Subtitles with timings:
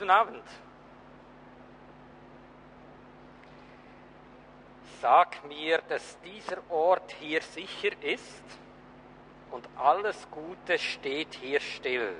[0.00, 0.44] Guten Abend.
[5.02, 8.42] Sag mir, dass dieser Ort hier sicher ist
[9.50, 12.14] und alles Gute steht hier still.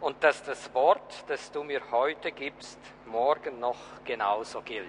[0.00, 4.88] Und dass das Wort, das du mir heute gibst, morgen noch genauso gilt.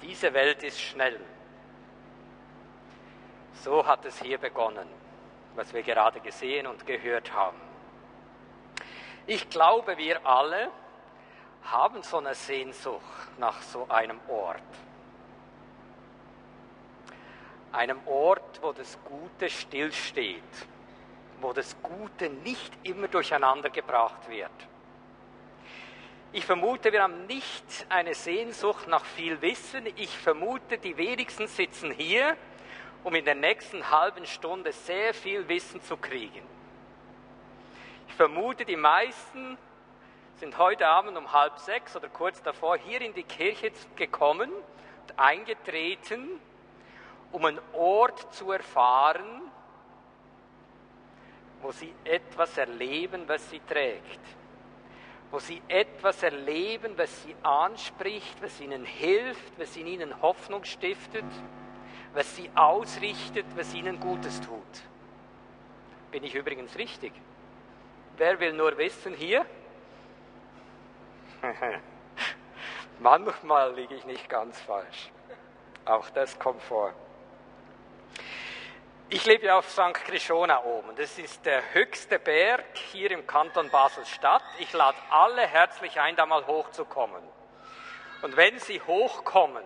[0.00, 1.20] Diese Welt ist schnell.
[3.62, 4.88] So hat es hier begonnen,
[5.56, 7.65] was wir gerade gesehen und gehört haben.
[9.28, 10.70] Ich glaube, wir alle
[11.64, 13.02] haben so eine Sehnsucht
[13.38, 14.62] nach so einem Ort.
[17.72, 20.42] Einem Ort, wo das Gute stillsteht,
[21.40, 24.50] wo das Gute nicht immer durcheinander gebracht wird.
[26.32, 29.86] Ich vermute, wir haben nicht eine Sehnsucht nach viel Wissen.
[29.96, 32.36] Ich vermute, die wenigsten sitzen hier,
[33.02, 36.42] um in der nächsten halben Stunde sehr viel Wissen zu kriegen.
[38.08, 39.58] Ich vermute, die meisten
[40.36, 45.18] sind heute Abend um halb sechs oder kurz davor hier in die Kirche gekommen und
[45.18, 46.40] eingetreten,
[47.32, 49.42] um einen Ort zu erfahren,
[51.62, 54.20] wo sie etwas erleben, was sie trägt,
[55.30, 61.24] wo sie etwas erleben, was sie anspricht, was ihnen hilft, was in ihnen Hoffnung stiftet,
[62.14, 64.60] was sie ausrichtet, was ihnen Gutes tut.
[66.10, 67.12] Bin ich übrigens richtig?
[68.16, 69.44] Wer will nur wissen hier?
[72.98, 75.10] Manchmal liege ich nicht ganz falsch.
[75.84, 76.94] Auch das kommt vor.
[79.10, 79.92] Ich lebe auf St.
[79.92, 80.96] Krishona oben.
[80.96, 84.42] Das ist der höchste Berg hier im Kanton Basel-Stadt.
[84.58, 87.22] Ich lade alle herzlich ein, da mal hochzukommen.
[88.22, 89.62] Und wenn Sie hochkommen,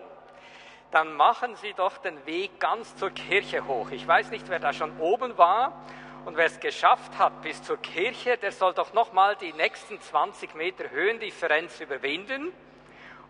[0.91, 3.89] dann machen Sie doch den Weg ganz zur Kirche hoch.
[3.91, 5.85] Ich weiß nicht, wer da schon oben war
[6.25, 10.53] und wer es geschafft hat bis zur Kirche, der soll doch nochmal die nächsten 20
[10.55, 12.53] Meter Höhendifferenz überwinden,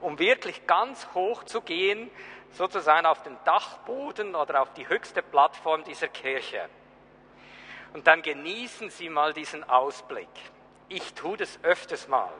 [0.02, 2.10] um wirklich ganz hoch zu gehen,
[2.52, 6.68] sozusagen auf den Dachboden oder auf die höchste Plattform dieser Kirche.
[7.94, 10.30] Und dann genießen Sie mal diesen Ausblick.
[10.90, 12.32] Ich tue das öfters mal.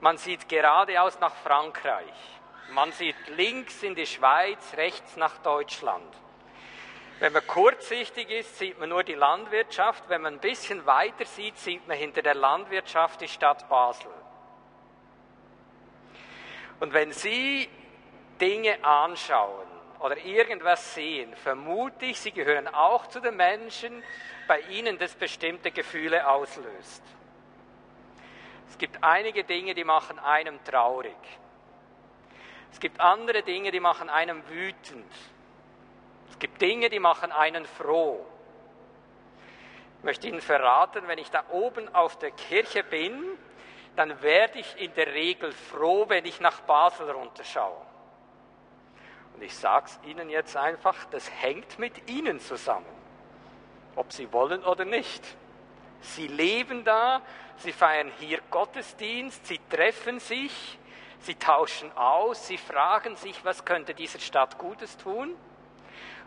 [0.00, 2.40] Man sieht geradeaus nach Frankreich.
[2.72, 6.14] Man sieht links in die Schweiz, rechts nach Deutschland.
[7.20, 10.08] Wenn man kurzsichtig ist, sieht man nur die Landwirtschaft.
[10.08, 14.10] Wenn man ein bisschen weiter sieht, sieht man hinter der Landwirtschaft die Stadt Basel.
[16.80, 17.68] Und wenn Sie
[18.40, 24.02] Dinge anschauen oder irgendwas sehen, vermute ich, Sie gehören auch zu den Menschen,
[24.48, 27.02] bei ihnen das bestimmte Gefühle auslöst.
[28.70, 31.14] Es gibt einige Dinge, die machen einem traurig.
[32.72, 35.12] Es gibt andere Dinge, die machen einem wütend.
[36.40, 38.26] Gibt Dinge, die machen einen froh.
[39.98, 43.22] Ich möchte Ihnen verraten, wenn ich da oben auf der Kirche bin,
[43.94, 47.82] dann werde ich in der Regel froh, wenn ich nach Basel runterschaue.
[49.34, 52.86] Und ich sage es Ihnen jetzt einfach, das hängt mit Ihnen zusammen,
[53.94, 55.22] ob Sie wollen oder nicht.
[56.00, 57.20] Sie leben da,
[57.58, 60.78] Sie feiern hier Gottesdienst, Sie treffen sich,
[61.18, 65.36] Sie tauschen aus, Sie fragen sich, was könnte dieser Stadt Gutes tun?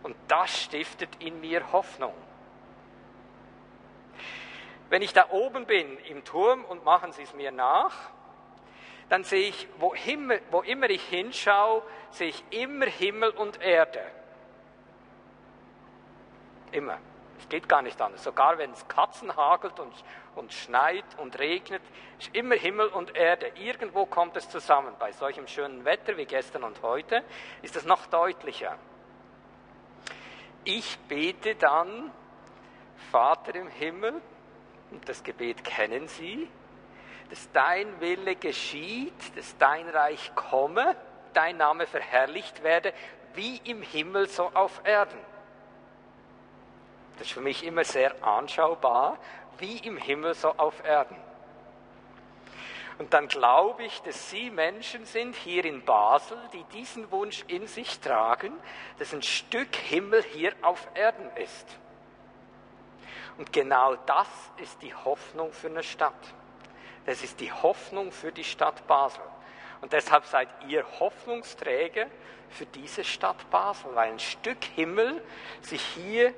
[0.04, 2.14] Und das stiftet in mir Hoffnung.
[4.90, 7.94] Wenn ich da oben bin im Turm und machen Sie es mir nach,
[9.10, 14.02] dann sehe ich, wo, Himmel, wo immer ich hinschaue, sehe ich immer Himmel und Erde.
[16.72, 17.00] Immer.
[17.40, 18.24] Es geht gar nicht anders.
[18.24, 19.94] Sogar wenn es Katzen hagelt und,
[20.36, 21.82] und schneit und regnet,
[22.20, 23.52] ist immer Himmel und Erde.
[23.56, 24.94] Irgendwo kommt es zusammen.
[24.98, 27.24] Bei solchem schönen Wetter wie gestern und heute
[27.62, 28.78] ist es noch deutlicher.
[30.66, 32.12] Ich bete dann,
[33.12, 34.22] Vater im Himmel,
[34.92, 36.48] und das Gebet kennen Sie,
[37.30, 40.96] dass dein Wille geschieht, dass dein Reich komme,
[41.34, 42.94] dein Name verherrlicht werde,
[43.34, 45.20] wie im Himmel so auf Erden.
[47.18, 49.18] Das ist für mich immer sehr anschaubar,
[49.58, 51.16] wie im Himmel so auf Erden.
[53.00, 57.68] Und dann glaube ich, dass Sie Menschen sind hier in Basel, die diesen Wunsch in
[57.68, 58.54] sich tragen,
[59.00, 61.68] dass ein Stück Himmel hier auf Erden ist.
[63.38, 66.14] Und genau das ist die Hoffnung für eine Stadt.
[67.06, 69.24] Das ist die Hoffnung für die Stadt Basel.
[69.82, 72.08] Und deshalb seid ihr Hoffnungsträger
[72.50, 75.22] für diese Stadt Basel, weil ein Stück Himmel
[75.62, 76.34] sich hier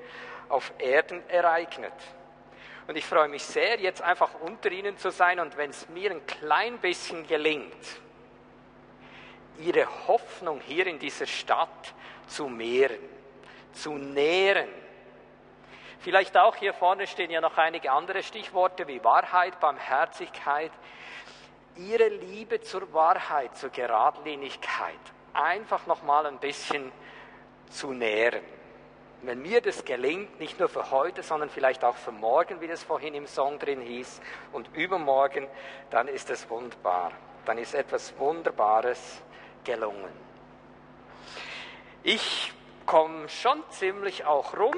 [0.49, 1.93] auf Erden ereignet.
[2.87, 6.11] Und ich freue mich sehr, jetzt einfach unter Ihnen zu sein und wenn es mir
[6.11, 7.73] ein klein bisschen gelingt,
[9.59, 11.93] Ihre Hoffnung hier in dieser Stadt
[12.27, 12.99] zu mehren,
[13.73, 14.69] zu nähren,
[16.05, 20.71] Vielleicht auch hier vorne stehen ja noch einige andere Stichworte wie Wahrheit, Barmherzigkeit.
[21.77, 24.99] Ihre Liebe zur Wahrheit, zur Geradlinigkeit
[25.33, 26.91] einfach noch mal ein bisschen
[27.71, 28.43] zu nähren.
[29.25, 32.83] Wenn mir das gelingt, nicht nur für heute, sondern vielleicht auch für morgen, wie das
[32.83, 35.48] vorhin im Song drin hieß, und übermorgen,
[35.89, 37.12] dann ist es wunderbar.
[37.45, 39.24] Dann ist etwas Wunderbares
[39.63, 40.12] gelungen.
[42.04, 42.54] Ich
[42.86, 44.75] komme schon ziemlich auch rum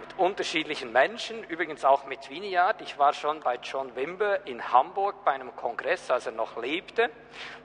[0.00, 2.80] mit unterschiedlichen Menschen, übrigens auch mit Vineyard.
[2.80, 7.08] Ich war schon bei John Wimber in Hamburg bei einem Kongress, als er noch lebte,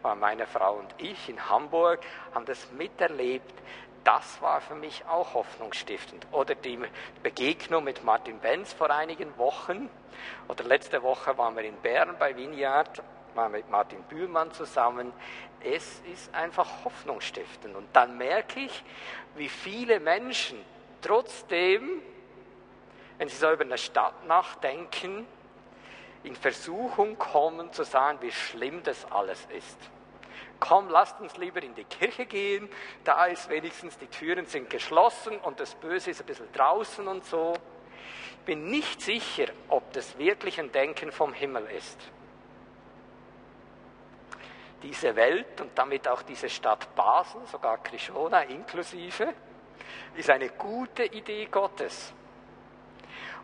[0.04, 2.02] war meine Frau und ich in Hamburg,
[2.34, 3.54] haben das miterlebt.
[4.04, 6.28] Das war für mich auch hoffnungsstiftend.
[6.32, 6.80] Oder die
[7.22, 9.90] Begegnung mit Martin Benz vor einigen Wochen.
[10.48, 13.02] Oder letzte Woche waren wir in Bern bei Vineyard
[13.36, 15.14] mal mit Martin Bühlmann zusammen.
[15.62, 17.76] Es ist einfach hoffnungsstiftend.
[17.76, 18.84] Und dann merke ich,
[19.36, 20.60] wie viele Menschen
[21.02, 22.02] trotzdem,
[23.18, 25.26] wenn sie so über eine Stadt nachdenken,
[26.24, 29.78] in Versuchung kommen zu sagen, wie schlimm das alles ist.
[30.66, 32.70] Komm, lasst uns lieber in die Kirche gehen,
[33.04, 37.26] da ist wenigstens die Türen sind geschlossen und das Böse ist ein bisschen draußen und
[37.26, 37.54] so.
[38.40, 41.98] Ich bin nicht sicher, ob das wirklich ein Denken vom Himmel ist
[44.84, 49.34] diese Welt und damit auch diese Stadt Basel, sogar Krishona inklusive,
[50.16, 52.14] ist eine gute Idee Gottes.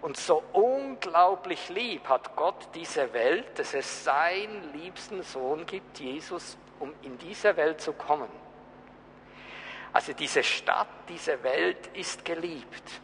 [0.01, 6.57] Und so unglaublich lieb hat Gott diese Welt, dass es seinen liebsten Sohn gibt, Jesus,
[6.79, 8.29] um in diese Welt zu kommen.
[9.91, 13.01] Also diese Stadt, diese Welt ist geliebt.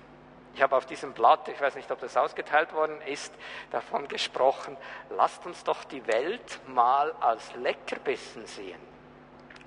[0.54, 3.34] Ich habe auf diesem Blatt, ich weiß nicht, ob das ausgeteilt worden ist,
[3.72, 4.78] davon gesprochen,
[5.10, 8.80] lasst uns doch die Welt mal als Leckerbissen sehen.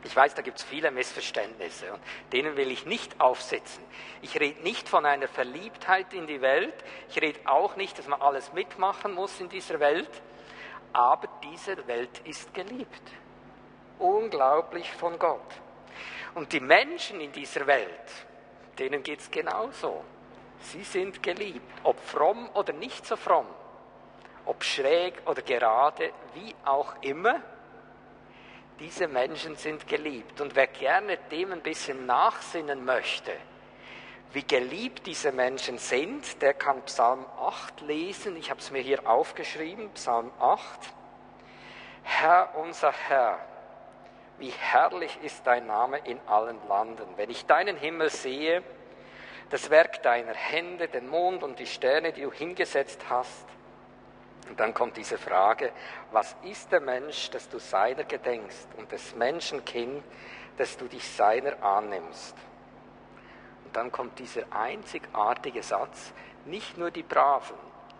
[0.05, 2.01] Ich weiß, da gibt es viele Missverständnisse und
[2.33, 3.83] denen will ich nicht aufsitzen.
[4.23, 6.73] Ich rede nicht von einer Verliebtheit in die Welt,
[7.11, 10.23] ich rede auch nicht, dass man alles mitmachen muss in dieser Welt,
[10.93, 13.03] aber diese Welt ist geliebt.
[13.99, 15.55] Unglaublich von Gott.
[16.35, 18.27] Und die Menschen in dieser Welt,
[18.79, 20.05] denen geht es genauso.
[20.61, 23.47] Sie sind geliebt, ob fromm oder nicht so fromm,
[24.45, 27.41] ob schräg oder gerade, wie auch immer.
[28.79, 30.41] Diese Menschen sind geliebt.
[30.41, 33.33] Und wer gerne dem ein bisschen nachsinnen möchte,
[34.33, 38.37] wie geliebt diese Menschen sind, der kann Psalm 8 lesen.
[38.37, 40.61] Ich habe es mir hier aufgeschrieben, Psalm 8.
[42.03, 43.39] Herr unser Herr,
[44.39, 47.07] wie herrlich ist dein Name in allen Landen.
[47.17, 48.63] Wenn ich deinen Himmel sehe,
[49.51, 53.47] das Werk deiner Hände, den Mond und die Sterne, die du hingesetzt hast.
[54.49, 55.73] Und dann kommt diese Frage,
[56.13, 60.03] was ist der Mensch, dass du seiner gedenkst und des Menschenkind,
[60.57, 62.37] dass du dich seiner annimmst?
[63.65, 66.13] Und dann kommt dieser einzigartige Satz,
[66.47, 67.57] nicht nur die Braven,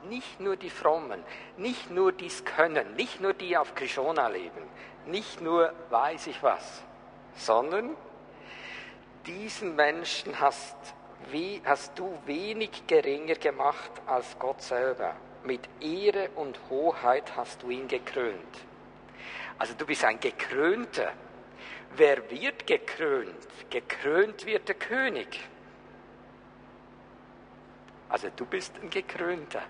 [0.09, 1.23] nicht nur die Frommen,
[1.57, 4.63] nicht nur dies können, nicht nur die auf Krishona leben,
[5.09, 6.83] nicht nur weiß ich was,
[7.35, 7.97] sondern
[9.27, 10.77] diesen Menschen hast
[11.31, 15.15] wie hast du wenig geringer gemacht als Gott selber.
[15.45, 18.65] Mit Ehre und Hoheit hast du ihn gekrönt.
[19.59, 21.13] Also du bist ein Gekrönter.
[21.97, 23.49] Wer wird gekrönt?
[23.71, 25.41] Gekrönt wird der König.
[28.09, 29.63] Also du bist ein Gekrönter.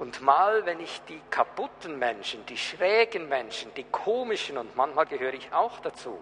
[0.00, 5.34] Und mal, wenn ich die kaputten Menschen, die schrägen Menschen, die komischen, und manchmal gehöre
[5.34, 6.18] ich auch dazu,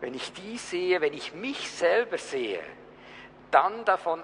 [0.00, 2.60] wenn ich die sehe, wenn ich mich selber sehe,
[3.50, 4.22] dann davon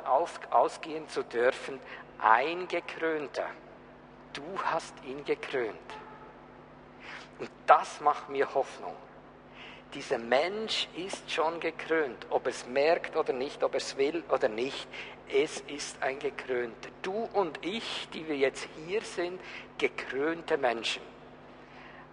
[0.50, 1.80] ausgehen zu dürfen,
[2.18, 3.46] ein Gekrönter.
[4.34, 5.74] Du hast ihn gekrönt.
[7.38, 8.94] Und das macht mir Hoffnung.
[9.94, 14.86] Dieser Mensch ist schon gekrönt, ob es merkt oder nicht, ob es will oder nicht.
[15.28, 16.88] Es ist ein Gekrönter.
[17.02, 19.40] Du und ich, die wir jetzt hier sind,
[19.76, 21.02] gekrönte Menschen.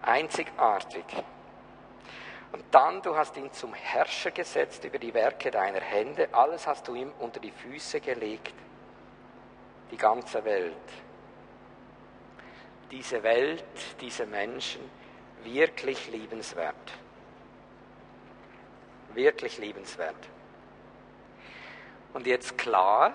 [0.02, 1.04] Einzigartig.
[2.52, 6.86] Und dann, du hast ihn zum Herrscher gesetzt über die Werke deiner Hände, alles hast
[6.86, 8.54] du ihm unter die Füße gelegt,
[9.90, 10.72] die ganze Welt.
[12.90, 13.64] Diese Welt,
[14.00, 14.82] diese Menschen,
[15.42, 16.92] wirklich liebenswert.
[19.14, 20.14] Wirklich liebenswert.
[22.14, 23.12] Und jetzt klar,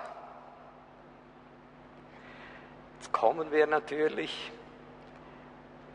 [2.98, 4.52] jetzt kommen wir natürlich,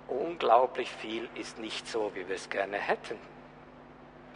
[0.08, 3.18] unglaublich viel ist nicht so, wie wir es gerne hätten.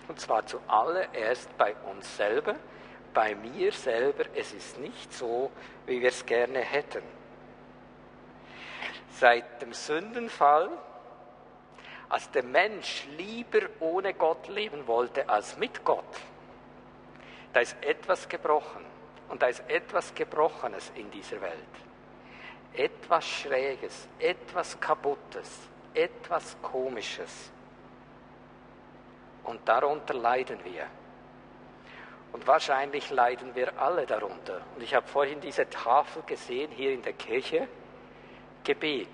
[0.07, 2.57] Und zwar zuallererst bei uns selber,
[3.15, 4.25] bei mir selber.
[4.35, 5.51] Es ist nicht so,
[5.87, 7.03] wie wir es gerne hätten.
[9.13, 10.71] Seit dem Sündenfall,
[12.11, 16.05] als der Mensch lieber ohne Gott leben wollte als mit Gott,
[17.53, 18.85] da ist etwas gebrochen.
[19.29, 21.53] Und da ist etwas Gebrochenes in dieser Welt.
[22.73, 27.51] Etwas Schräges, etwas Kaputtes, etwas Komisches.
[29.45, 30.87] Und darunter leiden wir.
[32.33, 34.61] Und wahrscheinlich leiden wir alle darunter.
[34.75, 37.69] Und ich habe vorhin diese Tafel gesehen hier in der Kirche.
[38.65, 39.09] Gebet.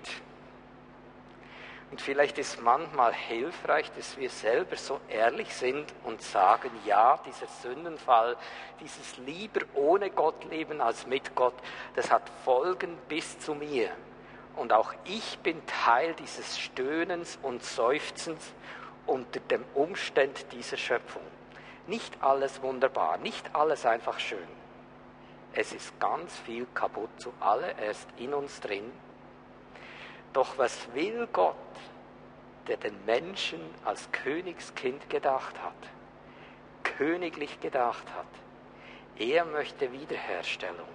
[1.95, 7.47] Und vielleicht ist manchmal hilfreich, dass wir selber so ehrlich sind und sagen, ja, dieser
[7.47, 8.35] Sündenfall,
[8.81, 11.53] dieses lieber ohne Gott leben als mit Gott,
[11.95, 13.91] das hat Folgen bis zu mir.
[14.57, 18.43] Und auch ich bin Teil dieses Stöhnens und Seufzens
[19.05, 21.23] unter dem Umstand dieser Schöpfung.
[21.87, 24.49] Nicht alles wunderbar, nicht alles einfach schön.
[25.53, 28.91] Es ist ganz viel kaputt, zuallererst in uns drin.
[30.35, 31.55] Doch was will Gott,
[32.67, 35.73] der den Menschen als Königskind gedacht hat,
[36.97, 38.27] königlich gedacht hat?
[39.17, 40.89] Er möchte Wiederherstellung.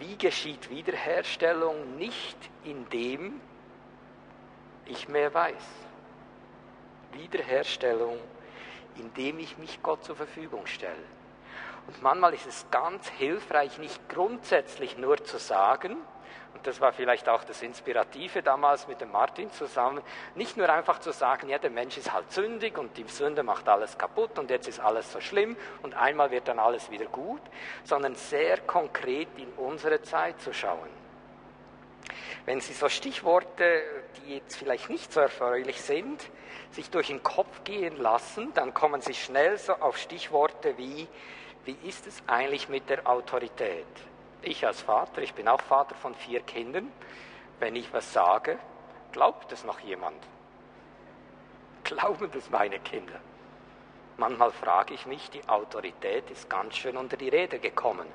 [0.00, 1.96] Wie geschieht Wiederherstellung?
[1.96, 3.40] Nicht indem
[4.86, 5.64] ich mehr weiß.
[7.12, 8.18] Wiederherstellung
[8.96, 11.04] indem ich mich Gott zur Verfügung stelle.
[11.86, 15.96] Und manchmal ist es ganz hilfreich, nicht grundsätzlich nur zu sagen,
[16.62, 20.00] und das war vielleicht auch das Inspirative damals mit dem Martin zusammen,
[20.36, 23.68] nicht nur einfach zu sagen, ja, der Mensch ist halt sündig und die Sünde macht
[23.68, 27.40] alles kaputt und jetzt ist alles so schlimm und einmal wird dann alles wieder gut,
[27.82, 30.88] sondern sehr konkret in unsere Zeit zu schauen.
[32.46, 33.82] Wenn Sie so Stichworte,
[34.18, 36.22] die jetzt vielleicht nicht so erfreulich sind,
[36.70, 41.08] sich durch den Kopf gehen lassen, dann kommen Sie schnell so auf Stichworte wie,
[41.64, 44.11] wie ist es eigentlich mit der Autorität?
[44.42, 46.90] Ich als Vater, ich bin auch Vater von vier Kindern,
[47.60, 48.58] wenn ich was sage,
[49.12, 50.16] glaubt es noch jemand?
[51.84, 53.20] Glauben das meine Kinder?
[54.16, 58.06] Manchmal frage ich mich, die Autorität ist ganz schön unter die Räder gekommen.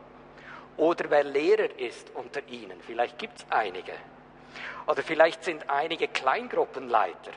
[0.75, 3.93] Oder wer Lehrer ist unter Ihnen, vielleicht gibt es einige.
[4.85, 7.31] Oder vielleicht sind einige Kleingruppenleiter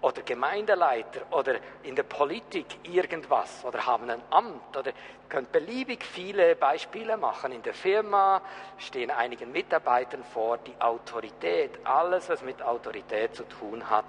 [0.00, 4.92] oder Gemeindeleiter oder in der Politik irgendwas oder haben ein Amt oder
[5.28, 7.52] könnt beliebig viele Beispiele machen.
[7.52, 8.40] In der Firma
[8.78, 14.06] stehen einigen Mitarbeitern vor, die Autorität, alles was mit Autorität zu tun hat,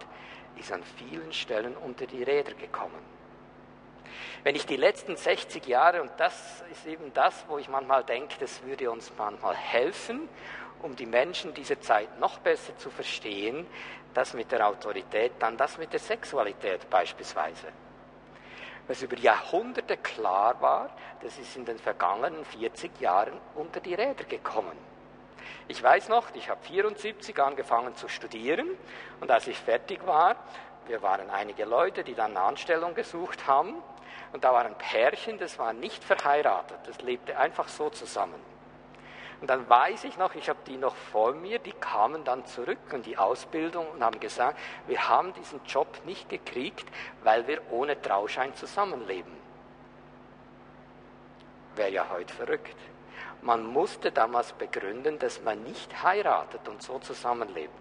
[0.57, 3.19] ist an vielen Stellen unter die Räder gekommen.
[4.43, 8.35] Wenn ich die letzten 60 Jahre, und das ist eben das, wo ich manchmal denke,
[8.39, 10.29] das würde uns manchmal helfen,
[10.81, 13.65] um die Menschen dieser Zeit noch besser zu verstehen,
[14.13, 17.67] das mit der Autorität, dann das mit der Sexualität beispielsweise.
[18.87, 20.89] Was über Jahrhunderte klar war,
[21.21, 24.77] das ist in den vergangenen 40 Jahren unter die Räder gekommen.
[25.67, 28.67] Ich weiß noch, ich habe 74 angefangen zu studieren
[29.21, 30.37] und als ich fertig war,
[30.87, 33.75] wir waren einige Leute, die dann eine Anstellung gesucht haben
[34.33, 38.41] und da war ein Pärchen, das war nicht verheiratet, das lebte einfach so zusammen.
[39.41, 42.77] Und dann weiß ich noch, ich habe die noch vor mir, die kamen dann zurück
[42.91, 46.85] in die Ausbildung und haben gesagt, wir haben diesen Job nicht gekriegt,
[47.23, 49.31] weil wir ohne Trauschein zusammenleben.
[51.75, 52.75] Wäre ja heute verrückt.
[53.41, 57.71] Man musste damals begründen, dass man nicht heiratet und so zusammenlebt.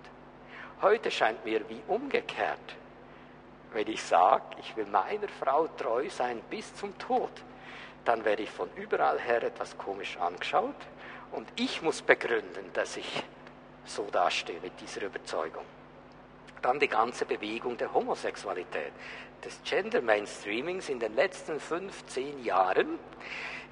[0.81, 2.77] Heute scheint mir wie umgekehrt.
[3.73, 7.33] Wenn ich sage, ich will meiner Frau treu sein bis zum Tod,
[8.05, 10.77] dann werde ich von überall her etwas komisch angeschaut
[11.33, 13.23] und ich muss begründen, dass ich
[13.85, 15.65] so dastehe mit dieser Überzeugung.
[16.63, 18.93] Dann die ganze Bewegung der Homosexualität,
[19.45, 22.99] des Gender Mainstreamings in den letzten 15 Jahren.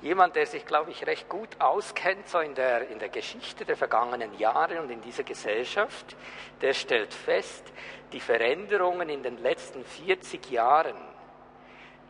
[0.03, 3.77] Jemand, der sich, glaube ich, recht gut auskennt, so in der, in der Geschichte der
[3.77, 6.15] vergangenen Jahre und in dieser Gesellschaft,
[6.61, 7.65] der stellt fest,
[8.13, 10.97] die Veränderungen in den letzten 40 Jahren,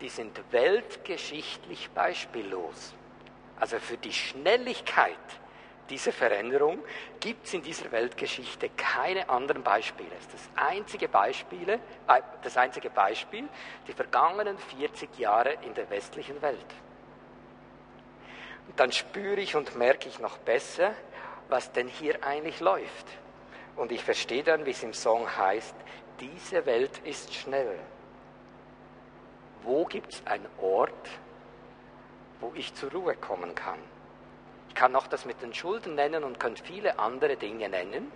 [0.00, 2.94] die sind weltgeschichtlich beispiellos.
[3.58, 5.16] Also für die Schnelligkeit
[5.88, 6.82] dieser Veränderung
[7.20, 10.10] gibt es in dieser Weltgeschichte keine anderen Beispiele.
[10.18, 11.74] Ist das einzige, Beispiele,
[12.08, 13.48] äh, das einzige Beispiel
[13.86, 16.74] die vergangenen 40 Jahre in der westlichen Welt.
[18.66, 20.92] Und dann spüre ich und merke ich noch besser,
[21.48, 23.06] was denn hier eigentlich läuft.
[23.76, 25.74] Und ich verstehe dann, wie es im Song heißt,
[26.18, 27.78] diese Welt ist schnell.
[29.62, 31.08] Wo gibt es einen Ort,
[32.40, 33.78] wo ich zur Ruhe kommen kann.
[34.68, 38.10] Ich kann noch das mit den Schulden nennen und könnte viele andere Dinge nennen.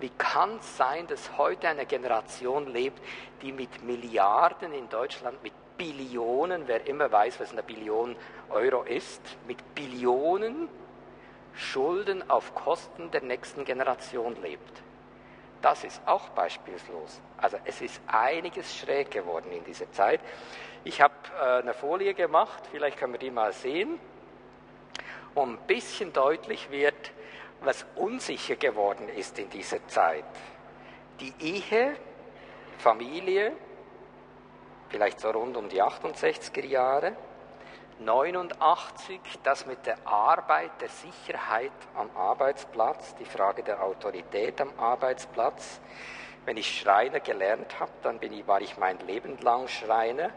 [0.00, 3.00] Wie kann es sein, dass heute eine Generation lebt,
[3.42, 8.16] die mit Milliarden in Deutschland, mit Billionen, wer immer weiß, was eine Billion
[8.50, 10.68] Euro ist, mit Billionen
[11.54, 14.82] Schulden auf Kosten der nächsten Generation lebt?
[15.62, 17.20] Das ist auch beispielslos.
[17.38, 20.20] Also es ist einiges schräg geworden in dieser Zeit.
[20.84, 23.98] Ich habe äh, eine Folie gemacht, vielleicht können wir die mal sehen.
[25.34, 27.10] wo ein bisschen deutlich wird,
[27.62, 30.24] was unsicher geworden ist in dieser Zeit.
[31.18, 31.96] Die Ehe,
[32.78, 33.52] Familie,
[34.90, 37.16] vielleicht so rund um die 68er Jahre,
[37.98, 45.80] 89 das mit der Arbeit, der Sicherheit am Arbeitsplatz, die Frage der Autorität am Arbeitsplatz.
[46.44, 50.30] Wenn ich Schreiner gelernt habe, dann ich, war ich mein Leben lang Schreiner.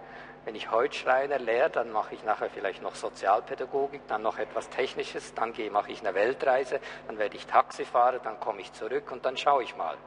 [0.48, 4.70] Wenn ich heute Schreiner lehre, dann mache ich nachher vielleicht noch Sozialpädagogik, dann noch etwas
[4.70, 9.26] Technisches, dann mache ich eine Weltreise, dann werde ich Taxifahrer, dann komme ich zurück und
[9.26, 9.98] dann schaue ich mal.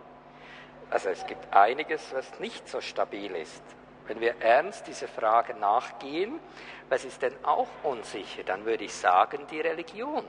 [0.89, 3.63] Also es gibt einiges, was nicht so stabil ist.
[4.07, 6.41] Wenn wir ernst diese Frage nachgehen,
[6.89, 10.25] was ist denn auch unsicher, dann würde ich sagen, die Religion.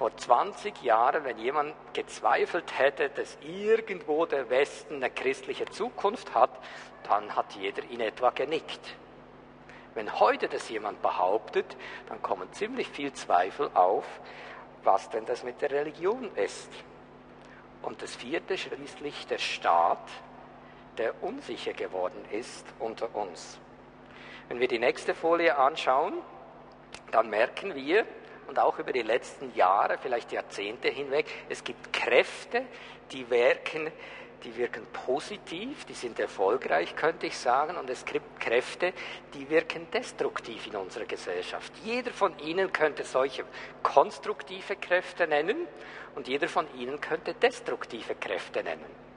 [0.00, 6.48] Vor 20 Jahren, wenn jemand gezweifelt hätte, dass irgendwo der Westen eine christliche Zukunft hat,
[7.02, 8.80] dann hat jeder in etwa genickt.
[9.92, 11.76] Wenn heute das jemand behauptet,
[12.08, 14.06] dann kommen ziemlich viel Zweifel auf,
[14.84, 16.70] was denn das mit der Religion ist.
[17.82, 20.08] Und das vierte schließlich der Staat,
[20.96, 23.58] der unsicher geworden ist unter uns.
[24.48, 26.14] Wenn wir die nächste Folie anschauen,
[27.10, 28.06] dann merken wir,
[28.50, 32.62] und auch über die letzten Jahre, vielleicht Jahrzehnte hinweg, es gibt Kräfte,
[33.12, 33.92] die wirken,
[34.42, 38.92] die wirken positiv, die sind erfolgreich, könnte ich sagen, und es gibt Kräfte,
[39.34, 41.72] die wirken destruktiv in unserer Gesellschaft.
[41.84, 43.44] Jeder von Ihnen könnte solche
[43.84, 45.68] konstruktive Kräfte nennen
[46.16, 49.09] und jeder von Ihnen könnte destruktive Kräfte nennen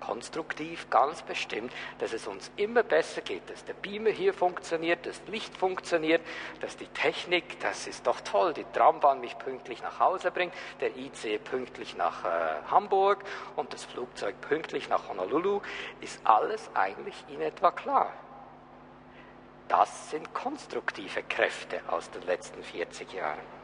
[0.00, 5.20] konstruktiv, ganz bestimmt, dass es uns immer besser geht, dass der Beamer hier funktioniert, dass
[5.20, 6.22] das Licht funktioniert,
[6.60, 10.96] dass die Technik, das ist doch toll, die Trambahn mich pünktlich nach Hause bringt, der
[10.96, 13.24] IC pünktlich nach äh, Hamburg
[13.56, 15.60] und das Flugzeug pünktlich nach Honolulu,
[16.00, 18.12] ist alles eigentlich in etwa klar.
[19.68, 23.58] Das sind konstruktive Kräfte aus den letzten 40 Jahren.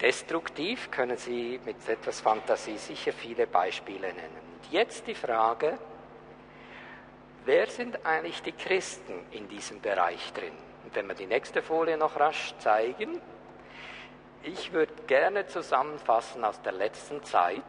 [0.00, 5.78] Destruktiv können Sie mit etwas Fantasie sicher viele Beispiele nennen jetzt die Frage,
[7.44, 10.52] wer sind eigentlich die Christen in diesem Bereich drin?
[10.84, 13.20] Und wenn wir die nächste Folie noch rasch zeigen,
[14.42, 17.62] ich würde gerne zusammenfassen aus der letzten Zeit,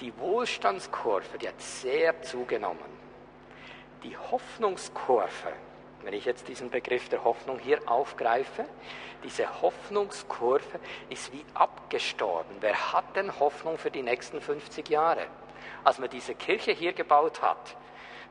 [0.00, 3.06] die Wohlstandskurve, die hat sehr zugenommen.
[4.02, 5.52] Die Hoffnungskurve,
[6.02, 8.66] wenn ich jetzt diesen Begriff der Hoffnung hier aufgreife,
[9.24, 12.56] diese Hoffnungskurve ist wie abgestorben.
[12.60, 15.26] Wer hat denn Hoffnung für die nächsten 50 Jahre?
[15.84, 17.76] Als man diese Kirche hier gebaut hat,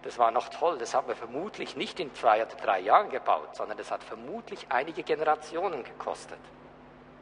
[0.04, 3.56] das war noch toll, das hat man vermutlich nicht in zwei oder drei Jahren gebaut,
[3.56, 6.38] sondern das hat vermutlich einige Generationen gekostet,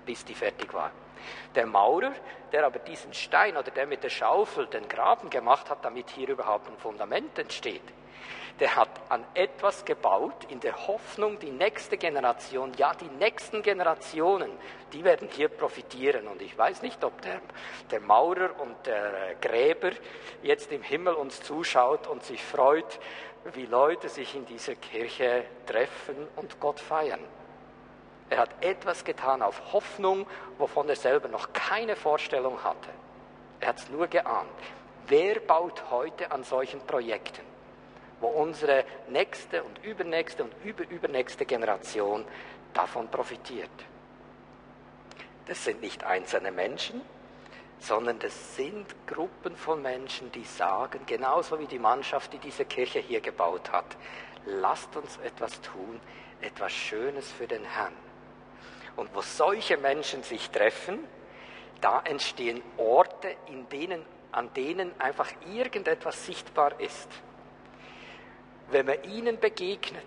[0.06, 0.92] bis die fertig war.
[1.56, 2.12] Der Maurer,
[2.52, 6.28] der aber diesen Stein oder der mit der Schaufel den Graben gemacht hat, damit hier
[6.28, 7.82] überhaupt ein Fundament entsteht,
[8.60, 14.52] der hat an etwas gebaut in der Hoffnung, die nächste Generation, ja die nächsten Generationen,
[14.92, 16.28] die werden hier profitieren.
[16.28, 17.42] Und ich weiß nicht, ob der,
[17.90, 19.92] der Maurer und der Gräber
[20.44, 23.00] jetzt im Himmel uns zuschaut und sich freut,
[23.54, 27.20] wie Leute sich in dieser Kirche treffen und Gott feiern.
[28.30, 32.90] Er hat etwas getan auf Hoffnung, wovon er selber noch keine Vorstellung hatte.
[33.60, 34.50] Er hat es nur geahnt.
[35.08, 37.53] Wer baut heute an solchen Projekten?
[38.24, 42.24] Wo unsere nächste und übernächste und überübernächste Generation
[42.74, 43.70] davon profitiert.
[45.46, 47.02] Das sind nicht einzelne Menschen,
[47.80, 53.00] sondern das sind Gruppen von Menschen, die sagen, genauso wie die Mannschaft, die diese Kirche
[53.00, 53.98] hier gebaut hat,
[54.46, 56.00] lasst uns etwas tun,
[56.40, 57.94] etwas Schönes für den Herrn.
[58.96, 61.00] Und wo solche Menschen sich treffen,
[61.82, 67.10] da entstehen Orte, in denen, an denen einfach irgendetwas sichtbar ist.
[68.74, 70.04] Wenn man ihnen begegnet,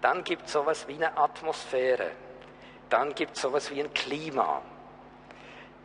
[0.00, 2.12] dann gibt es sowas wie eine Atmosphäre,
[2.88, 4.62] dann gibt es sowas wie ein Klima.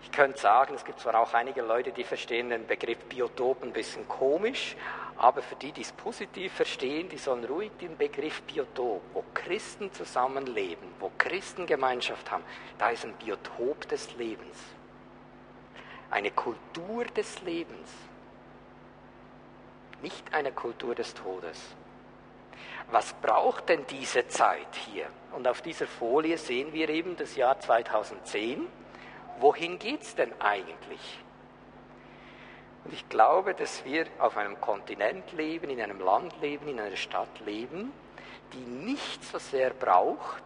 [0.04, 3.74] Ich könnte sagen, es gibt zwar auch einige Leute, die verstehen den Begriff Biotop ein
[3.74, 4.76] bisschen komisch,
[5.18, 9.92] aber für die, die es positiv verstehen, die sollen ruhig den Begriff Biotop, wo Christen
[9.94, 12.44] zusammenleben, wo Christen Gemeinschaft haben,
[12.78, 14.58] da ist ein Biotop des Lebens.
[16.12, 17.90] Eine Kultur des Lebens
[20.04, 21.60] nicht eine Kultur des Todes.
[22.92, 25.08] Was braucht denn diese Zeit hier?
[25.32, 28.68] Und auf dieser Folie sehen wir eben das Jahr 2010.
[29.40, 31.20] Wohin geht es denn eigentlich?
[32.84, 36.98] Und ich glaube, dass wir auf einem Kontinent leben, in einem Land leben, in einer
[36.98, 37.94] Stadt leben,
[38.52, 40.44] die nicht so sehr braucht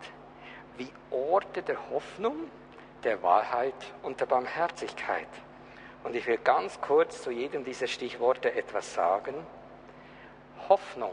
[0.78, 2.36] wie Orte der Hoffnung,
[3.04, 5.28] der Wahrheit und der Barmherzigkeit.
[6.08, 9.34] Und ich will ganz kurz zu jedem dieser Stichworte etwas sagen.
[10.70, 11.12] Hoffnung.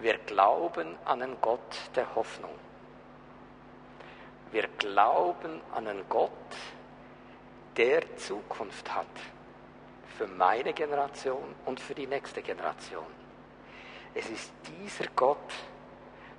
[0.00, 2.50] Wir glauben an einen Gott der Hoffnung.
[4.50, 6.30] Wir glauben an einen Gott,
[7.76, 9.06] der Zukunft hat
[10.18, 13.06] für meine Generation und für die nächste Generation.
[14.12, 15.38] Es ist dieser Gott,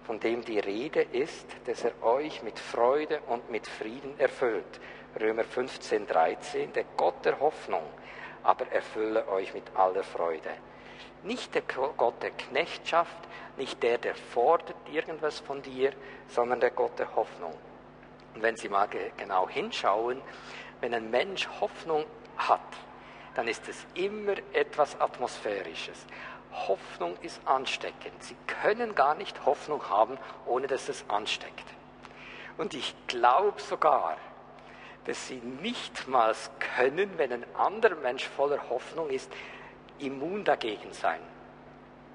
[0.04, 4.82] von dem die Rede ist, dass er euch mit Freude und mit Frieden erfüllt.
[5.19, 7.84] Römer 15, 13, der Gott der Hoffnung,
[8.43, 10.50] aber erfülle euch mit aller Freude.
[11.24, 13.17] Nicht der Gott der Knechtschaft,
[13.58, 15.91] nicht der, der fordert irgendwas von dir,
[16.28, 17.54] sondern der Gott der Hoffnung.
[18.34, 20.21] Und wenn Sie mal genau hinschauen,
[20.80, 22.06] wenn ein Mensch Hoffnung
[22.38, 22.62] hat,
[23.36, 26.06] dann ist es immer etwas Atmosphärisches.
[26.67, 28.24] Hoffnung ist ansteckend.
[28.24, 31.65] Sie können gar nicht Hoffnung haben, ohne dass es ansteckt.
[32.58, 34.17] Und ich glaube sogar,
[35.05, 36.35] dass sie nicht mal
[36.75, 39.31] können, wenn ein anderer Mensch voller Hoffnung ist,
[39.99, 41.19] immun dagegen sein.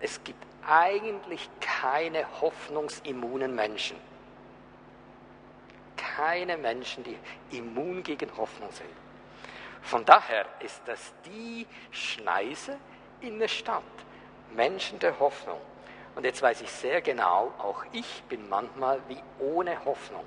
[0.01, 3.97] Es gibt eigentlich keine hoffnungsimmunen Menschen.
[5.97, 7.19] Keine Menschen, die
[7.57, 8.91] immun gegen Hoffnung sind.
[9.83, 12.77] Von daher ist das die Schneise
[13.21, 13.83] in der Stadt.
[14.55, 15.61] Menschen der Hoffnung.
[16.15, 20.25] Und jetzt weiß ich sehr genau, auch ich bin manchmal wie ohne Hoffnung.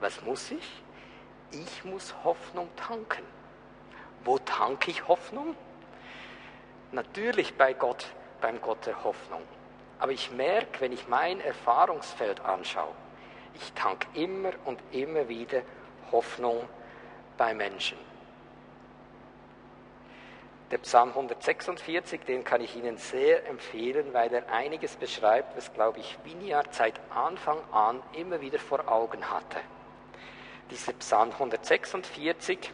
[0.00, 0.82] Was muss ich?
[1.52, 3.24] Ich muss Hoffnung tanken.
[4.24, 5.56] Wo tanke ich Hoffnung?
[6.92, 8.06] Natürlich bei Gott,
[8.40, 9.42] beim Gott der Hoffnung.
[9.98, 12.94] Aber ich merke, wenn ich mein Erfahrungsfeld anschaue,
[13.54, 15.62] ich tanke immer und immer wieder
[16.12, 16.68] Hoffnung
[17.36, 17.98] bei Menschen.
[20.70, 25.98] Der Psalm 146, den kann ich Ihnen sehr empfehlen, weil er einiges beschreibt, was, glaube
[25.98, 29.58] ich, Vineyard seit Anfang an immer wieder vor Augen hatte.
[30.70, 32.72] Dieser Psalm 146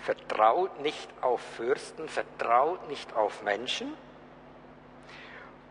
[0.00, 3.92] vertraut nicht auf Fürsten, vertraut nicht auf Menschen,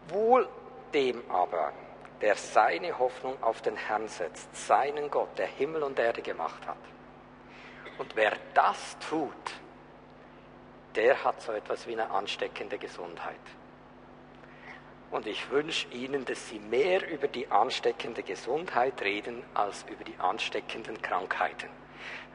[0.10, 0.47] wohl
[0.93, 1.73] dem aber,
[2.21, 6.77] der seine Hoffnung auf den Herrn setzt, seinen Gott, der Himmel und Erde gemacht hat.
[7.97, 9.32] Und wer das tut,
[10.95, 13.36] der hat so etwas wie eine ansteckende Gesundheit.
[15.10, 20.17] Und ich wünsche Ihnen, dass Sie mehr über die ansteckende Gesundheit reden als über die
[20.20, 21.70] ansteckenden Krankheiten.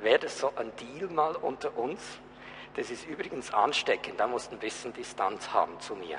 [0.00, 2.00] Wäre das so ein Deal mal unter uns?
[2.74, 6.18] Das ist übrigens ansteckend, da muss ein bisschen Distanz haben zu mir.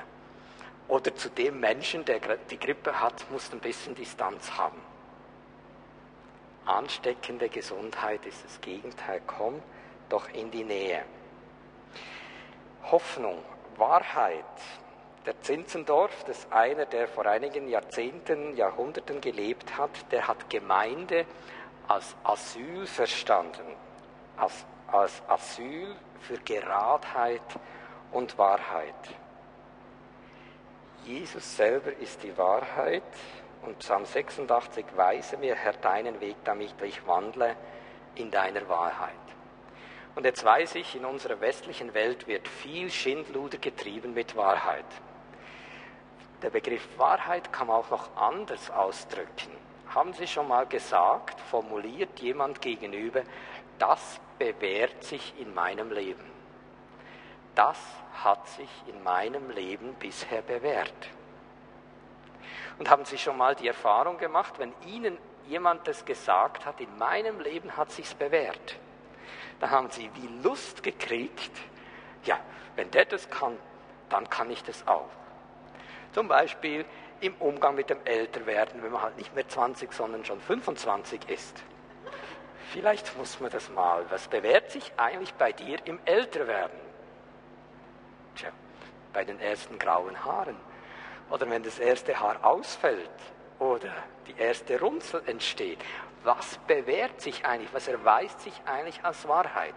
[0.86, 4.80] Oder zu dem Menschen, der die Grippe hat, muss ein bisschen Distanz haben.
[6.66, 9.20] Ansteckende Gesundheit ist das Gegenteil.
[9.26, 9.60] Komm
[10.08, 11.04] doch in die Nähe.
[12.90, 13.42] Hoffnung,
[13.76, 14.44] Wahrheit.
[15.26, 21.24] Der Zinzendorf, das ist einer, der vor einigen Jahrzehnten, Jahrhunderten gelebt hat, der hat Gemeinde
[21.88, 23.74] als Asyl verstanden,
[24.36, 27.40] als, als Asyl für Geradheit
[28.12, 28.94] und Wahrheit.
[31.04, 33.02] Jesus selber ist die Wahrheit
[33.62, 37.56] und Psalm 86, weise mir, Herr, deinen Weg, damit ich wandle
[38.14, 39.12] in deiner Wahrheit.
[40.14, 44.84] Und jetzt weiß ich, in unserer westlichen Welt wird viel Schindluder getrieben mit Wahrheit.
[46.44, 49.50] Der Begriff Wahrheit kann man auch noch anders ausdrücken.
[49.92, 53.22] Haben Sie schon mal gesagt, formuliert jemand gegenüber,
[53.80, 56.24] das bewährt sich in meinem Leben.
[57.56, 57.78] Das
[58.22, 61.08] hat sich in meinem Leben bisher bewährt.
[62.78, 66.96] Und haben Sie schon mal die Erfahrung gemacht, wenn Ihnen jemand das gesagt hat, in
[66.98, 68.76] meinem Leben hat sich's bewährt
[69.60, 71.52] da haben sie wie Lust gekriegt,
[72.24, 72.38] ja,
[72.76, 73.56] wenn der das kann,
[74.08, 75.08] dann kann ich das auch.
[76.14, 76.86] Zum Beispiel
[77.20, 81.62] im Umgang mit dem Älterwerden, wenn man halt nicht mehr 20, sondern schon 25 ist.
[82.72, 84.04] Vielleicht muss man das mal.
[84.08, 86.78] Was bewährt sich eigentlich bei dir im Älterwerden?
[88.36, 88.50] Tja,
[89.12, 90.56] bei den ersten grauen Haaren.
[91.30, 93.10] Oder wenn das erste Haar ausfällt
[93.58, 93.92] oder
[94.26, 95.78] die erste Runzel entsteht
[96.24, 99.74] was bewährt sich eigentlich, was erweist sich eigentlich als Wahrheit.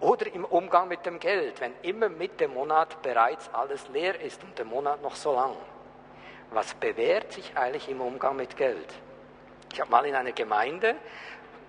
[0.00, 4.42] Oder im Umgang mit dem Geld, wenn immer mit dem Monat bereits alles leer ist
[4.42, 5.56] und der Monat noch so lang.
[6.50, 8.92] Was bewährt sich eigentlich im Umgang mit Geld?
[9.72, 10.94] Ich habe mal in einer Gemeinde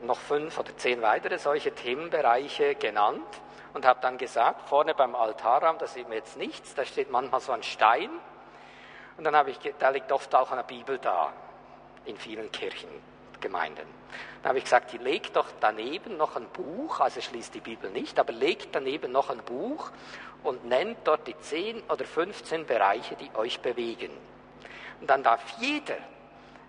[0.02, 3.26] noch fünf oder zehn weitere solche Themenbereiche genannt
[3.74, 7.40] und habe dann gesagt, vorne beim Altarraum, da sieht man jetzt nichts, da steht manchmal
[7.40, 8.10] so ein Stein
[9.18, 11.32] und dann habe ich, da liegt oft auch eine Bibel da,
[12.06, 12.90] in vielen Kirchen.
[13.46, 13.88] Gemeinden.
[14.42, 18.18] Da habe ich gesagt, legt doch daneben noch ein Buch, also schließt die Bibel nicht,
[18.18, 19.92] aber legt daneben noch ein Buch
[20.44, 24.10] und nennt dort die 10 oder 15 Bereiche, die euch bewegen.
[25.00, 25.98] Und dann darf jeder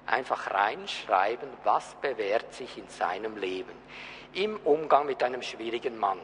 [0.05, 3.73] einfach reinschreiben, was bewährt sich in seinem Leben.
[4.35, 6.21] Im Umgang mit einem schwierigen Mann,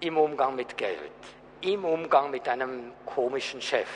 [0.00, 1.12] im Umgang mit Geld,
[1.60, 3.88] im Umgang mit einem komischen Chef,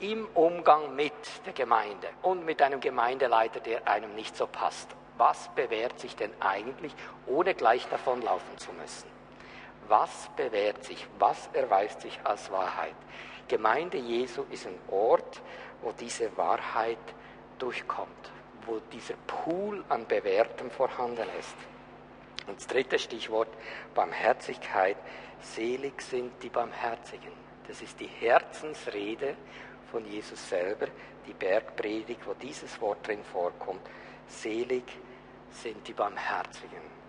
[0.00, 1.12] im Umgang mit
[1.44, 4.88] der Gemeinde und mit einem Gemeindeleiter, der einem nicht so passt.
[5.18, 6.94] Was bewährt sich denn eigentlich,
[7.26, 9.08] ohne gleich davonlaufen zu müssen?
[9.88, 11.06] Was bewährt sich?
[11.18, 12.94] Was erweist sich als Wahrheit?
[13.48, 15.42] Gemeinde Jesu ist ein Ort,
[15.82, 16.98] wo diese Wahrheit
[17.58, 18.30] durchkommt,
[18.64, 21.56] wo dieser Pool an Bewährtem vorhanden ist.
[22.46, 23.48] Und das dritte Stichwort,
[23.94, 24.96] Barmherzigkeit.
[25.40, 27.32] Selig sind die Barmherzigen.
[27.66, 29.36] Das ist die Herzensrede
[29.90, 30.86] von Jesus selber,
[31.26, 33.82] die Bergpredigt, wo dieses Wort drin vorkommt.
[34.26, 34.84] Selig
[35.50, 37.00] sind die Barmherzigen.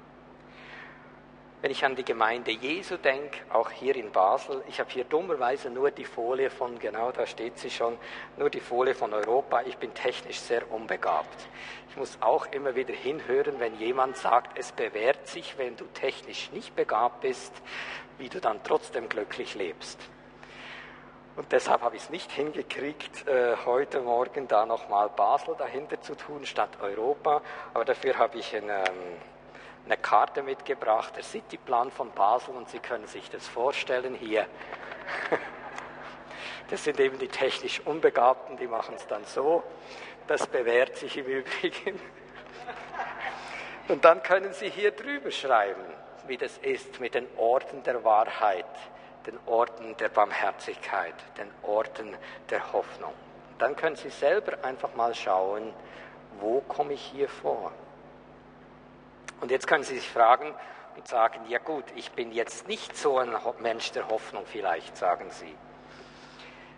[1.61, 5.69] Wenn ich an die Gemeinde Jesu denke, auch hier in Basel, ich habe hier dummerweise
[5.69, 7.99] nur die Folie von, genau da steht sie schon,
[8.37, 9.61] nur die Folie von Europa.
[9.67, 11.47] Ich bin technisch sehr unbegabt.
[11.89, 16.51] Ich muss auch immer wieder hinhören, wenn jemand sagt, es bewährt sich, wenn du technisch
[16.51, 17.53] nicht begabt bist,
[18.17, 19.99] wie du dann trotzdem glücklich lebst.
[21.41, 26.13] Und deshalb habe ich es nicht hingekriegt, äh, heute Morgen da nochmal Basel dahinter zu
[26.13, 27.41] tun statt Europa.
[27.73, 28.83] Aber dafür habe ich ein, ähm,
[29.85, 34.45] eine Karte mitgebracht, der Cityplan von Basel und Sie können sich das vorstellen hier.
[36.69, 39.63] Das sind eben die technisch Unbegabten, die machen es dann so.
[40.27, 41.99] Das bewährt sich im Übrigen.
[43.87, 45.81] Und dann können Sie hier drüber schreiben,
[46.27, 48.67] wie das ist mit den Orten der Wahrheit,
[49.25, 52.15] den Orten der Barmherzigkeit, den Orten
[52.49, 53.13] der Hoffnung.
[53.59, 55.73] Dann können Sie selber einfach mal schauen,
[56.39, 57.71] wo komme ich hier vor?
[59.41, 60.53] Und jetzt können Sie sich fragen
[60.95, 65.29] und sagen, ja gut, ich bin jetzt nicht so ein Mensch der Hoffnung vielleicht, sagen
[65.29, 65.55] Sie.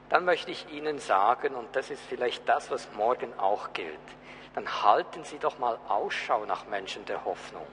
[0.09, 3.97] Dann möchte ich Ihnen sagen, und das ist vielleicht das, was morgen auch gilt,
[4.53, 7.65] dann halten Sie doch mal Ausschau nach Menschen der Hoffnung.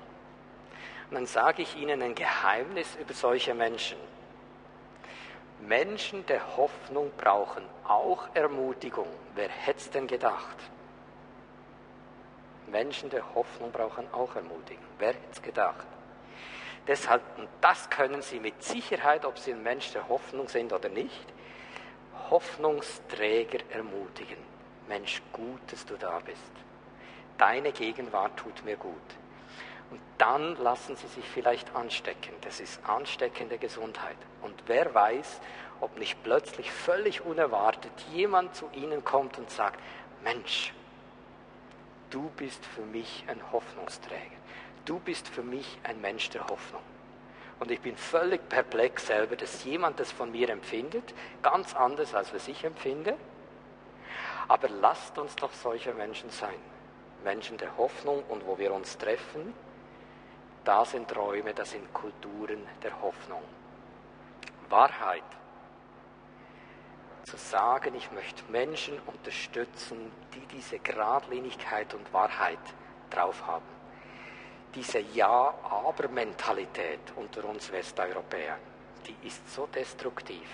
[1.11, 3.99] Und dann sage ich Ihnen ein Geheimnis über solche Menschen.
[5.61, 9.09] Menschen der Hoffnung brauchen auch Ermutigung.
[9.35, 10.57] Wer hätte es denn gedacht?
[12.67, 14.85] Menschen der Hoffnung brauchen auch Ermutigung.
[14.99, 15.87] Wer hätte es gedacht?
[16.87, 20.89] Deshalb, und das können Sie mit Sicherheit, ob Sie ein Mensch der Hoffnung sind oder
[20.89, 21.27] nicht,
[22.31, 24.39] Hoffnungsträger ermutigen.
[24.89, 26.53] Mensch, gut, dass du da bist.
[27.37, 28.95] Deine Gegenwart tut mir gut.
[29.91, 32.33] Und dann lassen Sie sich vielleicht anstecken.
[32.43, 34.17] Das ist ansteckende Gesundheit.
[34.43, 35.41] Und wer weiß,
[35.81, 39.81] ob nicht plötzlich völlig unerwartet jemand zu Ihnen kommt und sagt,
[40.23, 40.73] Mensch,
[42.11, 44.37] du bist für mich ein Hoffnungsträger.
[44.85, 46.83] Du bist für mich ein Mensch der Hoffnung.
[47.59, 52.33] Und ich bin völlig perplex selber, dass jemand das von mir empfindet, ganz anders als
[52.33, 53.17] was ich empfinde.
[54.49, 56.55] Aber lasst uns doch solche Menschen sein.
[57.23, 59.53] Menschen der Hoffnung und wo wir uns treffen,
[60.65, 63.43] da sind Räume, da sind Kulturen der Hoffnung.
[64.69, 65.23] Wahrheit
[67.25, 72.59] zu sagen, ich möchte Menschen unterstützen, die diese Gradlinigkeit und Wahrheit
[73.09, 73.65] drauf haben.
[74.75, 78.61] Diese Ja-Aber-Mentalität unter uns Westeuropäern,
[79.07, 80.49] die ist so destruktiv.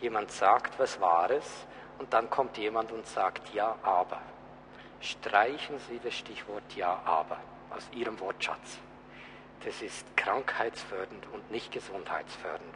[0.00, 1.66] Jemand sagt was Wahres
[1.98, 4.20] und dann kommt jemand und sagt Ja, aber.
[5.00, 7.38] Streichen Sie das Stichwort Ja, aber
[7.70, 8.78] aus Ihrem Wortschatz.
[9.64, 12.74] Das ist krankheitsfördernd und nicht gesundheitsfördernd.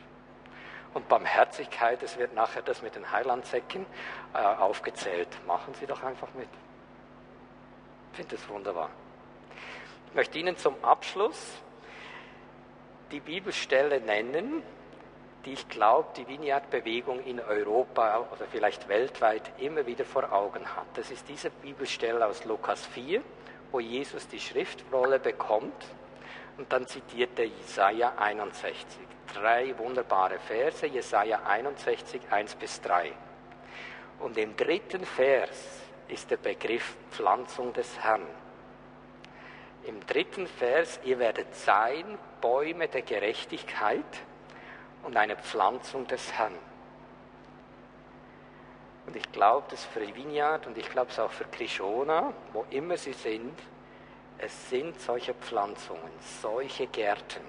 [0.95, 3.87] Und Barmherzigkeit, es wird nachher das mit den Heilandsäcken
[4.35, 5.29] äh, aufgezählt.
[5.47, 6.49] Machen Sie doch einfach mit.
[8.11, 8.90] Ich finde das wunderbar.
[10.09, 11.62] Ich möchte Ihnen zum Abschluss
[13.11, 14.62] die Bibelstelle nennen,
[15.47, 20.87] die ich glaube, die Vineyard-Bewegung in Europa oder vielleicht weltweit immer wieder vor Augen hat.
[20.95, 23.23] Das ist diese Bibelstelle aus Lukas 4,
[23.71, 25.85] wo Jesus die Schriftrolle bekommt
[26.59, 33.12] und dann zitiert er Jesaja 61 drei wunderbare Verse, Jesaja 61, 1 bis 3.
[34.21, 38.27] Und im dritten Vers ist der Begriff Pflanzung des Herrn.
[39.85, 44.05] Im dritten Vers, ihr werdet sein Bäume der Gerechtigkeit
[45.03, 46.57] und eine Pflanzung des Herrn.
[49.07, 52.97] Und ich glaube, dass für Vineyard und ich glaube es auch für Krishona, wo immer
[52.97, 53.59] sie sind,
[54.43, 57.43] es sind solche Pflanzungen, solche Gärten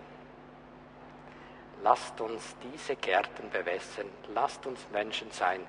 [1.84, 4.08] Lasst uns diese Gärten bewässern.
[4.34, 5.60] Lasst uns Menschen sein,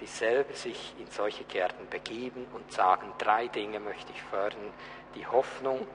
[0.00, 4.72] die selber sich in solche Gärten begeben und sagen, drei Dinge möchte ich fördern.
[5.14, 5.86] Die Hoffnung,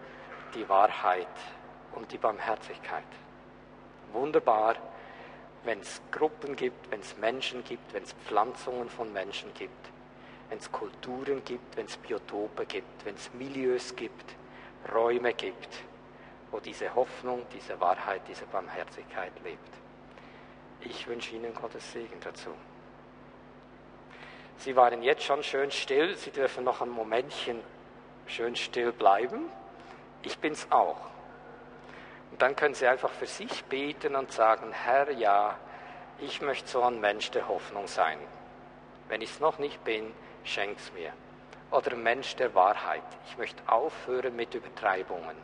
[0.54, 1.28] die Wahrheit
[1.94, 3.04] und die Barmherzigkeit.
[4.14, 4.76] Wunderbar,
[5.66, 9.90] wenn es Gruppen gibt, wenn es Menschen gibt, wenn es Pflanzungen von Menschen gibt,
[10.48, 14.36] wenn es Kulturen gibt, wenn es Biotope gibt, wenn es Milieus gibt,
[14.94, 15.84] Räume gibt
[16.56, 19.60] wo diese Hoffnung, diese Wahrheit, diese Barmherzigkeit lebt.
[20.80, 22.52] Ich wünsche Ihnen Gottes Segen dazu.
[24.60, 27.60] Sie waren jetzt schon schön still, Sie dürfen noch ein Momentchen
[28.26, 29.50] schön still bleiben.
[30.22, 31.02] Ich bin's auch.
[32.32, 35.58] Und dann können Sie einfach für sich beten und sagen, Herr, ja,
[36.20, 38.18] ich möchte so ein Mensch der Hoffnung sein.
[39.10, 40.14] Wenn ich es noch nicht bin,
[40.46, 41.12] schenk's mir.
[41.76, 43.04] Oder Mensch der Wahrheit.
[43.28, 45.36] Ich möchte aufhören mit Übertreibungen.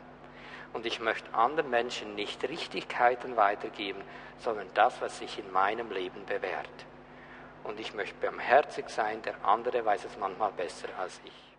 [0.72, 4.02] Und ich möchte anderen Menschen nicht Richtigkeiten weitergeben,
[4.38, 6.86] sondern das, was sich in meinem Leben bewährt.
[7.64, 11.51] Und ich möchte barmherzig sein, der andere weiß es manchmal besser als ich.